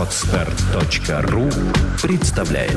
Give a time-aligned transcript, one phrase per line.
[0.00, 1.50] Отстар.ру
[2.02, 2.72] представляет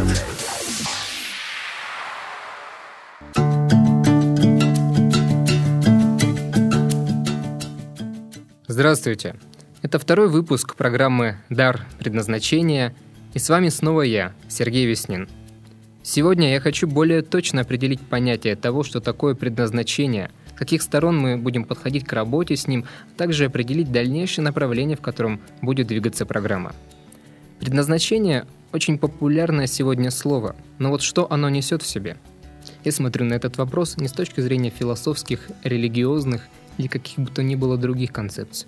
[8.68, 9.36] Здравствуйте!
[9.82, 12.94] Это второй выпуск программы «Дар предназначения»
[13.34, 15.30] и с вами снова я, Сергей Веснин.
[16.02, 21.38] Сегодня я хочу более точно определить понятие того, что такое предназначение– с каких сторон мы
[21.38, 26.26] будем подходить к работе с ним, а также определить дальнейшее направление, в котором будет двигаться
[26.26, 26.74] программа.
[27.64, 32.18] Предназначение– очень популярное сегодня слово, но вот что оно несет в себе?
[32.84, 36.42] Я смотрю на этот вопрос не с точки зрения философских, религиозных
[36.78, 38.68] или каких бы то ни было других концепций.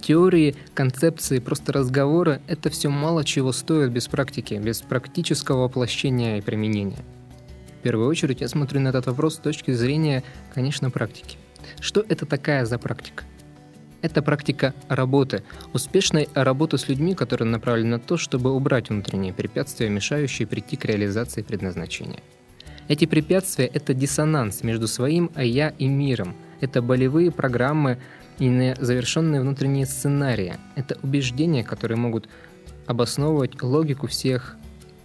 [0.00, 6.40] Теории, концепции, просто разговоры– это все мало чего стоит без практики, без практического воплощения и
[6.40, 7.04] применения–
[7.80, 10.22] в первую очередь я смотрю на этот вопрос с точки зрения,
[10.54, 11.38] конечно, практики.
[11.78, 13.24] Что это такая за практика?
[14.02, 15.42] Это практика работы,
[15.74, 20.86] успешной работы с людьми, которая направлена на то, чтобы убрать внутренние препятствия, мешающие прийти к
[20.86, 22.20] реализации предназначения.
[22.88, 26.34] Эти препятствия– это диссонанс между своим «а я» и миром.
[26.60, 27.98] Это болевые программы
[28.38, 30.56] и незавершенные внутренние сценарии.
[30.76, 32.28] Это убеждения, которые могут
[32.86, 34.56] обосновывать логику всех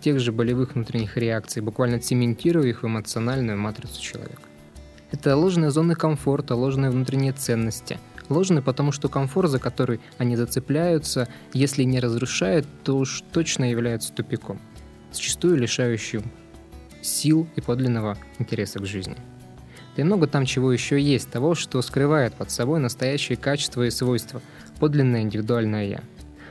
[0.01, 4.41] тех же болевых внутренних реакций, буквально цементируя их в эмоциональную матрицу человека.
[5.11, 7.99] Это ложные зоны комфорта, ложные внутренние ценности.
[8.29, 14.13] Ложные, потому что комфорт, за который они зацепляются, если не разрушает, то уж точно является
[14.13, 14.59] тупиком,
[15.11, 16.23] зачастую лишающим
[17.01, 19.15] сил и подлинного интереса к жизни.
[19.95, 23.91] Да и много там чего еще есть, того, что скрывает под собой настоящие качества и
[23.91, 24.41] свойства,
[24.79, 26.01] подлинное индивидуальное «я».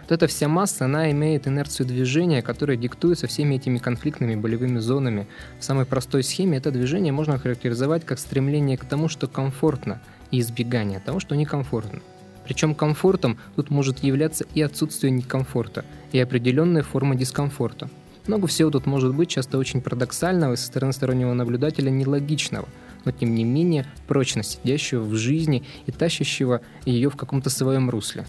[0.02, 5.26] Вот эта вся масса, она имеет инерцию движения, которая диктуется всеми этими конфликтными болевыми зонами.
[5.58, 10.40] В самой простой схеме это движение можно характеризовать как стремление к тому, что комфортно, и
[10.40, 12.00] избегание того, что некомфортно.
[12.44, 17.88] Причем комфортом тут может являться и отсутствие некомфорта, и определенная форма дискомфорта.
[18.26, 22.68] Много всего тут может быть, часто очень парадоксального и со стороны стороннего наблюдателя нелогичного,
[23.04, 28.24] но тем не менее прочно сидящего в жизни и тащащего ее в каком-то своем русле.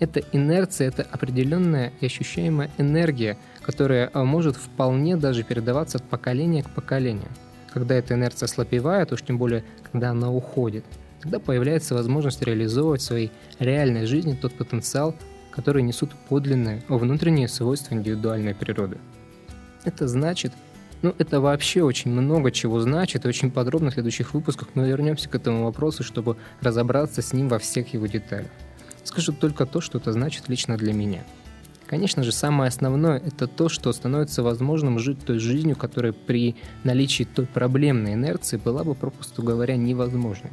[0.00, 6.62] Это инерция, это определенная и ощущаемая энергия, которая а, может вполне даже передаваться от поколения
[6.62, 7.28] к поколению.
[7.72, 10.84] Когда эта инерция ослабевает, уж тем более, когда она уходит,
[11.20, 15.14] тогда появляется возможность реализовывать в своей реальной жизни тот потенциал,
[15.50, 18.98] который несут подлинные внутренние свойства индивидуальной природы.
[19.84, 20.52] Это значит,
[21.02, 25.34] ну, это вообще очень много чего значит, очень подробно в следующих выпусках мы вернемся к
[25.34, 28.50] этому вопросу, чтобы разобраться с ним во всех его деталях.
[29.04, 31.24] Скажу только то, что это значит лично для меня.
[31.86, 36.54] Конечно же, самое основное– это то, что становится возможным жить той жизнью, которая при
[36.84, 40.50] наличии той проблемной инерции была бы, попросту говоря, невозможной.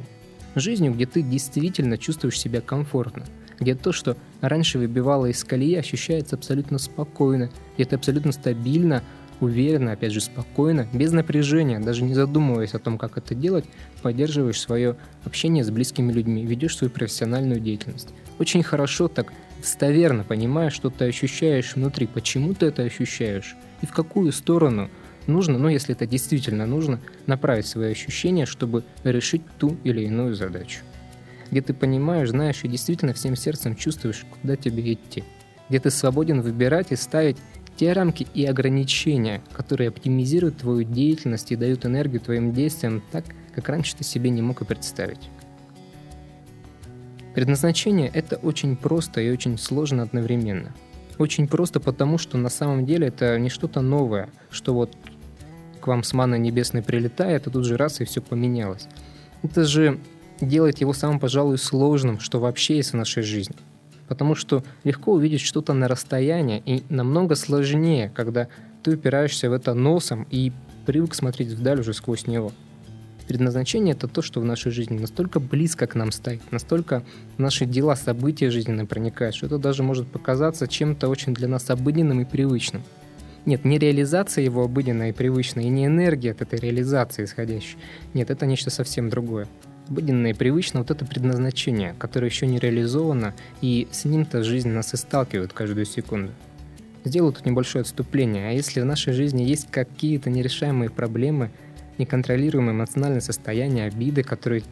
[0.56, 3.26] Жизнью, где ты действительно чувствуешь себя комфортно,
[3.60, 9.02] где то, что раньше выбивало из колеи, ощущается абсолютно спокойно, где ты абсолютно стабильно,
[9.40, 13.66] уверенно, опять же, спокойно, без напряжения, даже не задумываясь о том, как это делать,
[14.00, 14.96] поддерживаешь свое
[15.26, 18.14] общение с близкими людьми, ведешь свою профессиональную деятельность.
[18.38, 23.92] Очень хорошо так достоверно понимаешь, что ты ощущаешь внутри, почему ты это ощущаешь и в
[23.92, 24.88] какую сторону
[25.26, 30.80] нужно, ну если это действительно нужно, направить свои ощущения, чтобы решить ту или иную задачу.
[31.50, 35.24] Где ты понимаешь, знаешь и действительно всем сердцем чувствуешь, куда тебе идти.
[35.68, 37.36] Где ты свободен выбирать и ставить
[37.76, 43.68] те рамки и ограничения, которые оптимизируют твою деятельность и дают энергию твоим действиям так, как
[43.68, 45.30] раньше ты себе не мог и представить.
[47.34, 50.74] Предназначение— это очень просто и очень сложно одновременно.
[51.18, 54.96] Очень просто потому, что на самом деле это не что-то новое, что вот
[55.86, 58.88] вам с манной небесной прилетает, а тут же раз и все поменялось.
[59.42, 59.98] Это же
[60.40, 63.56] делает его самым, пожалуй, сложным, что вообще есть в нашей жизни.
[64.08, 68.48] Потому что легко увидеть что-то на расстоянии и намного сложнее, когда
[68.82, 70.52] ты упираешься в это носом и
[70.86, 72.52] привык смотреть вдаль уже сквозь него.
[73.26, 77.02] Предназначение— это то, что в нашей жизни настолько близко к нам стоит, настолько
[77.38, 82.20] наши дела, события жизненные проникают, что это даже может показаться чем-то очень для нас обыденным
[82.20, 82.84] и привычным.
[83.46, 87.78] Нет, не реализация его обыденная и привычная, и не энергия от этой реализации исходящей.
[88.12, 89.48] Нет, это нечто совсем другое.
[89.88, 94.92] Обыденное и привычное вот это предназначение, которое еще не реализовано, и с ним-то жизнь нас
[94.92, 96.32] и сталкивает каждую секунду.
[97.04, 98.48] Сделаю тут небольшое отступление.
[98.48, 101.50] А если в нашей жизни есть какие-то нерешаемые проблемы–
[101.98, 104.62] неконтролируемое эмоциональное состояние, обиды, которые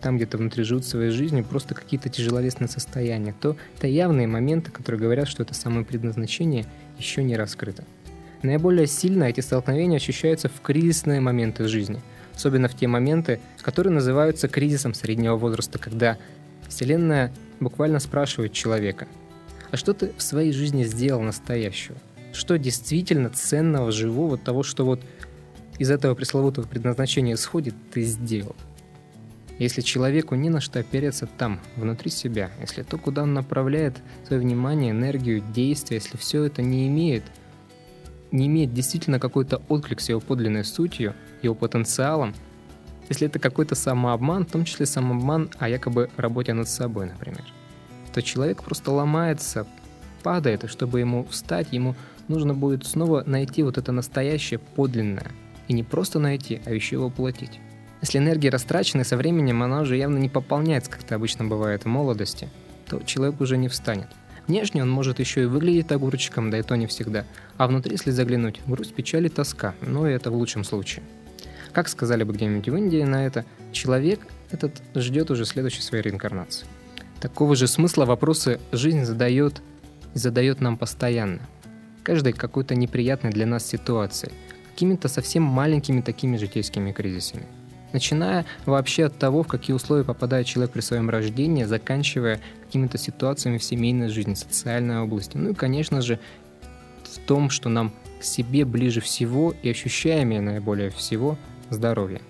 [0.00, 5.00] там где-то внутри живут своей жизнью, просто какие-то тяжеловесные состояния, то это явные моменты, которые
[5.00, 6.66] говорят, что это самое предназначение
[6.98, 7.84] еще не раскрыто.
[8.42, 12.00] Наиболее сильно эти столкновения ощущаются в кризисные моменты жизни,
[12.34, 16.18] особенно в те моменты, которые называются кризисом среднего возраста, когда
[16.68, 19.06] Вселенная буквально спрашивает человека,
[19.70, 21.96] а что ты в своей жизни сделал настоящего?
[22.32, 25.00] Что действительно ценного, живого, того, что вот
[25.78, 28.56] из этого пресловутого предназначения сходит, ты сделал?
[29.58, 33.96] Если человеку не на что опереться там, внутри себя, если то, куда он направляет
[34.26, 37.22] свое внимание, энергию, действия, если все это не имеет,
[38.32, 42.34] не имеет действительно какой-то отклик с его подлинной сутью, его потенциалом,
[43.08, 47.44] если это какой-то самообман, в том числе самообман о якобы работе над собой, например,
[48.12, 49.66] то человек просто ломается,
[50.22, 51.94] падает, и чтобы ему встать, ему
[52.28, 55.26] нужно будет снова найти вот это настоящее, подлинное.
[55.68, 57.60] И не просто найти, а еще его воплотить.
[58.00, 61.88] Если энергия растрачена, со временем она уже явно не пополняется, как это обычно бывает в
[61.88, 62.48] молодости,
[62.88, 64.08] то человек уже не встанет.
[64.46, 67.24] Внешне он может еще и выглядеть огурчиком, да и то не всегда.
[67.56, 69.74] А внутри, если заглянуть, грусть, печаль и тоска.
[69.80, 71.04] Но это в лучшем случае.
[71.72, 76.66] Как сказали бы где-нибудь в Индии на это, человек этот ждет уже следующей своей реинкарнации.
[77.20, 79.62] Такого же смысла вопросы жизнь задает
[80.14, 81.40] и задает нам постоянно.
[82.02, 84.32] Каждой какой-то неприятной для нас ситуации,
[84.72, 87.46] какими-то совсем маленькими такими житейскими кризисами–
[87.92, 93.58] Начиная вообще от того, в какие условия попадает человек при своем рождении, заканчивая какими-то ситуациями
[93.58, 95.36] в семейной жизни, социальной области.
[95.36, 96.18] Ну и, конечно же,
[97.04, 101.36] в том, что нам к себе ближе всего и ощущаемее наиболее всего
[101.70, 102.20] здоровье.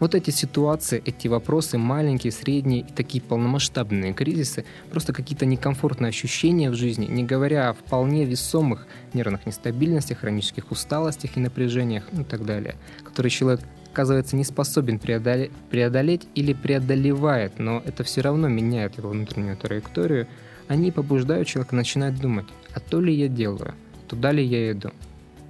[0.00, 6.70] Вот эти ситуации, эти вопросы, маленькие, средние и такие полномасштабные кризисы, просто какие-то некомфортные ощущения
[6.70, 12.24] в жизни, не говоря о вполне весомых нервных нестабильностях, хронических усталостях и напряжениях ну и
[12.24, 13.60] так далее, которые человек
[13.92, 20.26] оказывается не способен преодолеть, преодолеть или преодолевает, но это все равно меняет его внутреннюю траекторию,
[20.68, 23.74] они побуждают человека начинать думать, а то ли я делаю,
[24.06, 24.90] туда ли я иду.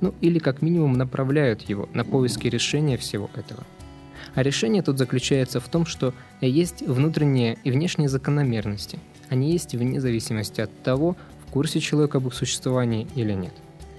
[0.00, 3.64] Ну или как минимум направляют его на поиски решения всего этого.
[4.34, 9.00] А решение тут заключается в том, что есть внутренние и внешние закономерности.
[9.28, 13.54] Они есть вне зависимости от того, в курсе человек об их существовании или нет.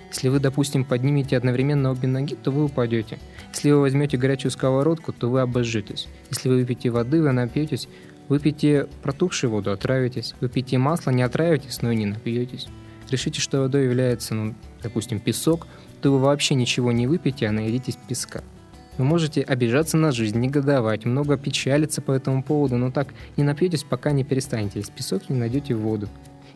[0.09, 3.19] Если вы, допустим, поднимете одновременно обе ноги, то вы упадете.
[3.53, 6.07] Если вы возьмете горячую сковородку, то вы обожжетесь.
[6.29, 7.87] Если вы выпьете воды, вы напьетесь.
[8.27, 10.35] Выпейте протухшую воду, отравитесь.
[10.39, 12.67] Выпейте масло, не отравитесь, но и не напьетесь.
[13.09, 14.53] Решите, что водой является, ну,
[14.83, 15.67] допустим, песок,
[16.01, 18.43] то вы вообще ничего не выпьете, а наедитесь песка.
[18.99, 23.83] Вы можете обижаться на жизнь, негодовать, много печалиться по этому поводу, но так не напьетесь,
[23.83, 26.09] пока не перестанете есть песок не найдете воду.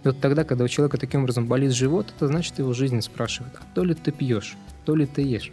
[0.04, 3.54] И вот тогда, когда у человека таким образом болит живот, это значит его жизнь спрашивает,
[3.56, 5.52] а то ли ты пьешь, то ли ты ешь.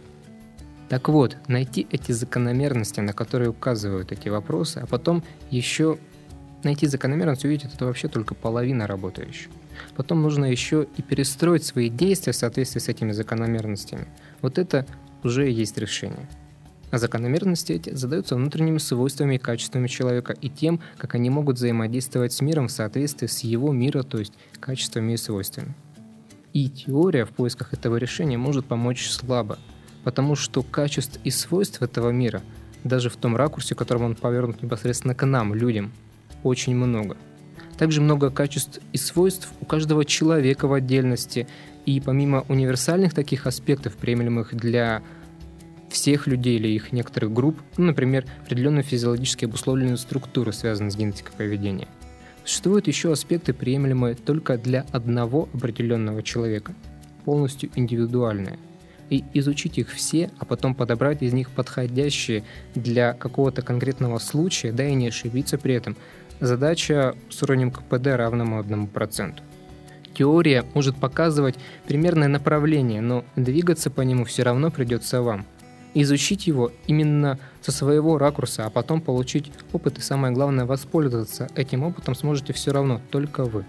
[0.89, 5.97] Так вот, найти эти закономерности, на которые указывают эти вопросы, а потом еще
[6.63, 9.49] найти закономерность, увидеть, это вообще только половина работающих.
[9.95, 14.07] Потом нужно еще и перестроить свои действия в соответствии с этими закономерностями.
[14.41, 14.85] Вот это
[15.23, 16.27] уже есть решение.
[16.91, 22.33] А закономерности эти задаются внутренними свойствами и качествами человека и тем, как они могут взаимодействовать
[22.33, 25.73] с миром в соответствии с его мира, то есть качествами и свойствами.
[26.53, 29.57] И теория в поисках этого решения может помочь слабо,
[30.03, 32.41] потому что качеств и свойств этого мира,
[32.83, 35.93] даже в том ракурсе, в котором он повернут непосредственно к нам, людям,
[36.43, 37.15] очень много.
[37.77, 41.47] Также много качеств и свойств у каждого человека в отдельности,
[41.85, 45.01] и помимо универсальных таких аспектов, приемлемых для
[45.91, 51.33] всех людей или их некоторых групп, ну, например, определенные физиологически обусловленные структуры, связанные с генетикой
[51.37, 51.87] поведения.
[52.43, 56.73] Существуют еще аспекты, приемлемые только для одного определенного человека,
[57.25, 58.57] полностью индивидуальные.
[59.09, 64.87] И изучить их все, а потом подобрать из них подходящие для какого-то конкретного случая, да
[64.87, 65.97] и не ошибиться при этом,
[66.39, 69.39] задача с уровнем КПД равному 1%.
[70.13, 71.55] Теория может показывать
[71.87, 75.45] примерное направление, но двигаться по нему все равно придется вам–
[75.93, 81.83] изучить его именно со своего ракурса, а потом получить опыт и самое главное воспользоваться этим
[81.83, 83.65] опытом сможете все равно только вы.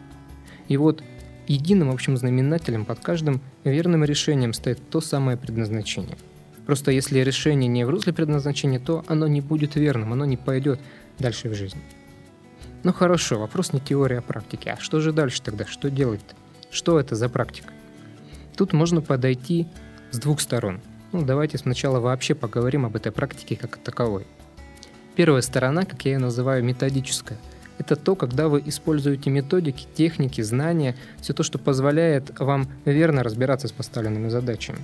[0.68, 1.02] И вот
[1.46, 6.16] единым общим знаменателем под каждым верным решением стоит то самое предназначение.
[6.66, 10.80] Просто если решение не в русле предназначения, то оно не будет верным, оно не пойдет
[11.18, 11.82] дальше в жизни.
[12.84, 14.68] Ну хорошо, вопрос не теория, а практики.
[14.68, 15.66] А что же дальше тогда?
[15.66, 16.34] Что делать-то?
[16.70, 17.72] Что это за практика?
[18.56, 19.66] Тут можно подойти
[20.12, 20.80] с двух сторон–
[21.12, 24.26] ну, давайте сначала вообще поговорим об этой практике как таковой.
[25.14, 27.38] Первая сторона, как я ее называю, методическая.
[27.78, 33.68] Это то, когда вы используете методики, техники, знания, все то, что позволяет вам верно разбираться
[33.68, 34.78] с поставленными задачами.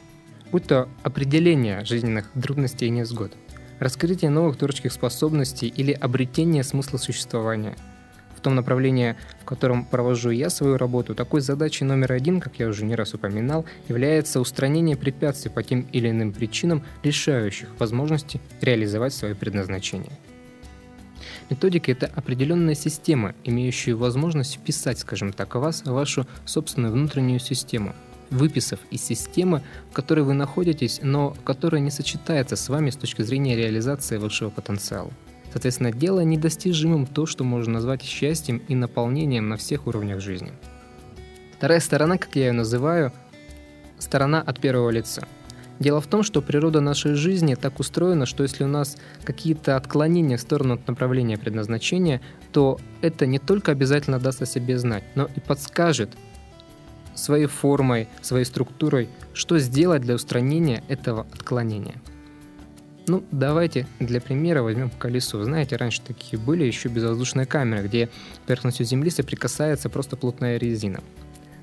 [0.53, 3.33] Будь то определение жизненных трудностей и невзгод,
[3.79, 7.77] раскрытие новых творческих способностей или обретение смысла существования–
[8.39, 12.69] в том направлении, в котором провожу я свою работу, такой задачей номер один, как я
[12.69, 19.13] уже не раз упоминал, является устранение препятствий по тем или иным причинам, лишающих возможности реализовать
[19.13, 20.13] свое предназначение.
[21.51, 27.95] Методика– это определенная система, имеющая возможность вписать, скажем так, вас в вашу собственную внутреннюю систему,
[28.31, 33.23] выписав из системы, в которой вы находитесь, но которая не сочетается с вами с точки
[33.23, 35.11] зрения реализации вашего потенциала.
[35.53, 40.53] Соответственно, делая недостижимым то, что можно назвать счастьем и наполнением на всех уровнях жизни.
[41.57, 43.13] Вторая сторона, как я ее называю,
[43.99, 45.27] сторона от первого лица–
[45.79, 50.37] Дело в том, что природа нашей жизни так устроена, что если у нас какие-то отклонения
[50.37, 52.21] в сторону от направления предназначения,
[52.53, 56.11] то это не только обязательно даст о себе знать, но и подскажет
[57.15, 62.01] своей формой, своей структурой, что сделать для устранения этого отклонения.
[63.09, 65.43] Ну, давайте для примера возьмем колесо.
[65.43, 68.11] Знаете, раньше такие были еще безвоздушные камеры, где
[68.47, 71.01] поверхностью Земли соприкасается просто плотная резина.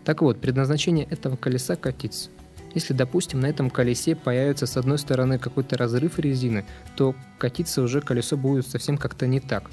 [0.03, 2.29] Так вот, предназначение этого колеса катиться.
[2.73, 8.01] Если, допустим, на этом колесе появится с одной стороны какой-то разрыв резины, то катиться уже
[8.01, 9.69] колесо будет совсем как-то не так.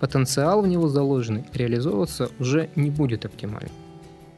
[0.00, 3.70] Потенциал в него заложенный реализовываться уже не будет оптимальным.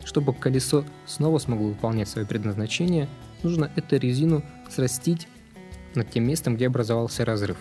[0.04, 3.08] Чтобы колесо снова смогло выполнять свое предназначение,
[3.44, 5.28] нужно эту резину срастить
[5.96, 7.56] над тем местом, где образовался разрыв.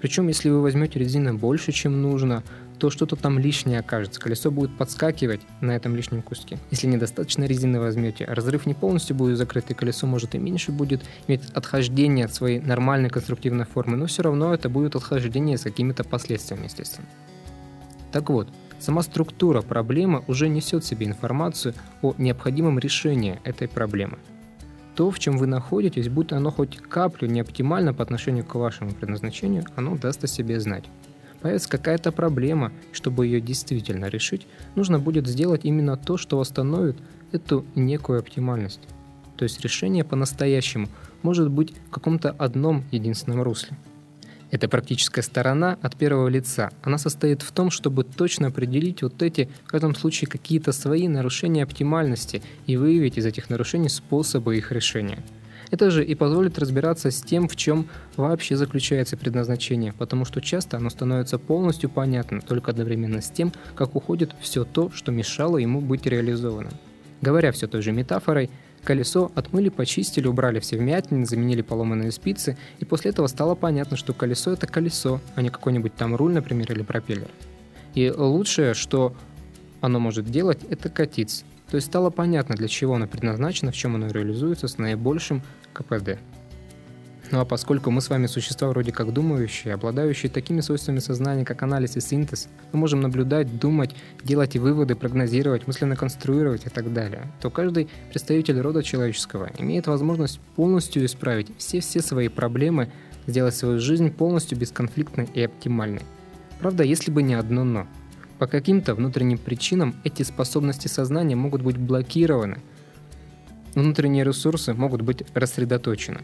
[0.00, 2.44] Причем, если вы возьмете резины больше, чем нужно,
[2.78, 4.20] то что-то там лишнее окажется.
[4.20, 6.58] Колесо будет подскакивать на этом лишнем куске.
[6.70, 11.02] Если недостаточно резины возьмете, разрыв не полностью будет закрыт, и колесо может и меньше будет
[11.26, 16.04] иметь отхождение от своей нормальной конструктивной формы, но все равно это будет отхождение с какими-то
[16.04, 17.08] последствиями, естественно.
[18.12, 18.48] Так вот,
[18.78, 24.18] сама структура проблемы уже несет в себе информацию о необходимом решении этой проблемы.
[24.98, 28.90] То, в чем вы находитесь, будто оно хоть каплю не оптимально по отношению к вашему
[28.90, 30.86] предназначению, оно даст о себе знать
[31.40, 36.96] появится какая-то проблема, чтобы ее действительно решить, нужно будет сделать именно то, что восстановит
[37.30, 38.80] эту некую оптимальность.
[39.36, 40.88] То есть решение по-настоящему
[41.22, 43.76] может быть в каком-то одном единственном русле.
[44.50, 46.70] Эта практическая сторона от первого лица.
[46.82, 51.62] Она состоит в том, чтобы точно определить вот эти, в этом случае, какие-то свои нарушения
[51.62, 55.22] оптимальности и выявить из этих нарушений способы их решения–
[55.70, 60.76] это же и позволит разбираться с тем, в чем вообще заключается предназначение, потому что часто
[60.78, 65.80] оно становится полностью понятным только одновременно с тем, как уходит все то, что мешало ему
[65.80, 66.72] быть реализованным.
[67.20, 68.50] Говоря все той же метафорой,
[68.84, 74.12] колесо отмыли, почистили, убрали все вмятины, заменили поломанные спицы, и после этого стало понятно, что
[74.12, 77.28] колесо это колесо, а не какой-нибудь там руль, например, или пропеллер.
[77.94, 79.14] И лучшее, что
[79.80, 81.44] оно может делать, это катиться.
[81.70, 85.42] То есть стало понятно, для чего оно предназначено, в чем оно реализуется с наибольшим
[85.72, 86.18] КПД.
[87.30, 91.62] Ну а поскольку мы с вами существа вроде как думающие, обладающие такими свойствами сознания, как
[91.62, 93.94] анализ и синтез, мы можем наблюдать, думать,
[94.24, 100.40] делать выводы, прогнозировать, мысленно конструировать и так далее, то каждый представитель рода человеческого имеет возможность
[100.56, 102.90] полностью исправить все-все свои проблемы,
[103.26, 106.02] сделать свою жизнь полностью бесконфликтной и оптимальной.
[106.60, 107.86] Правда, если бы не одно «но».
[108.38, 112.58] По каким-то внутренним причинам эти способности сознания могут быть блокированы.
[113.74, 116.20] Внутренние ресурсы могут быть рассредоточены.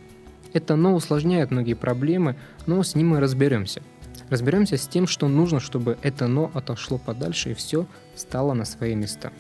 [0.55, 3.83] Это «но» усложняет многие проблемы, но с ним мы разберемся.
[4.31, 8.95] Разберемся с тем, что нужно, чтобы это «но» отошло подальше и все стало на свои
[8.95, 9.33] места.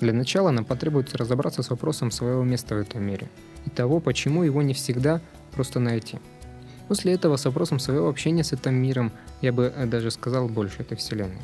[0.00, 3.28] Для начала нам потребуется разобраться с вопросом своего места в этом мире
[3.66, 5.20] и того, почему его не всегда
[5.52, 6.18] просто найти.
[6.88, 9.12] После этого с вопросом своего общения с этим миром,
[9.42, 11.42] я бы даже сказал больше этой вселенной.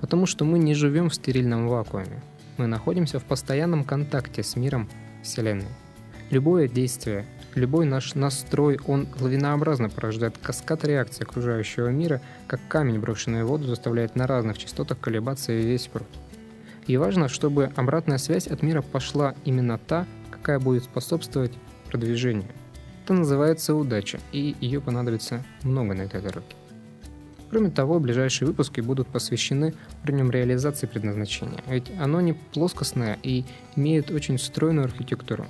[0.00, 2.22] Потому что мы не живем в стерильном вакууме.
[2.56, 4.88] Мы находимся в постоянном контакте с миром
[5.22, 5.68] Вселенной.
[6.30, 13.44] Любое действие, любой наш настрой, он лавинообразно порождает каскад реакции окружающего мира, как камень, брошенный
[13.44, 16.08] в воду, заставляет на разных частотах колебаться весь пруд.
[16.86, 21.52] И важно, чтобы обратная связь от мира пошла именно та, какая будет способствовать
[21.90, 22.48] продвижению.
[23.04, 26.46] Это называется удача, и ее понадобится много на этой дороге.
[27.50, 33.44] Кроме того, ближайшие выпуски будут посвящены уровням реализации предназначения, ведь оно не плоскостное и
[33.76, 35.46] имеет очень стройную архитектуру.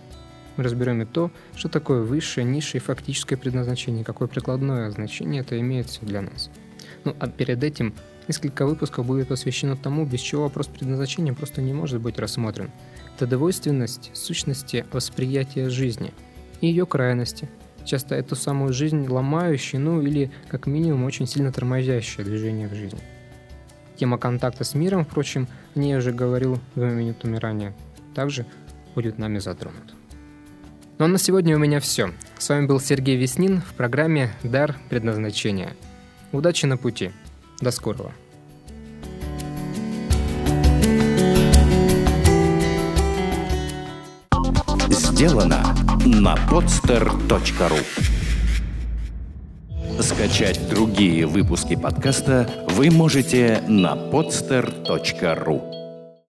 [0.56, 5.58] Мы разберем и то, что такое высшее, низшее и фактическое предназначение, какое прикладное значение это
[5.60, 6.50] имеет все для нас.
[7.04, 7.94] Ну а перед этим
[8.28, 12.70] несколько выпусков будет посвящено тому, без чего вопрос предназначения просто не может быть рассмотрен.
[13.16, 16.12] Это двойственность сущности восприятия жизни
[16.60, 17.48] и ее крайности–
[17.84, 23.00] часто эту самую жизнь ломающие, ну или как минимум очень сильно тормозящее движение в жизни.
[23.96, 25.46] Тема контакта с миром, впрочем,
[25.76, 27.74] о я уже говорил двумя минутами ранее,
[28.14, 28.46] также
[28.94, 29.94] будет нами затронут.
[30.96, 32.12] Ну а на сегодня у меня все.
[32.38, 35.74] С вами был Сергей Веснин в программе «Дар предназначения».
[36.30, 37.10] Удачи на пути.
[37.60, 38.12] До скорого.
[44.88, 45.64] Сделано
[46.04, 47.80] на podster.ru
[50.00, 55.73] Скачать другие выпуски подкаста вы можете на podster.ru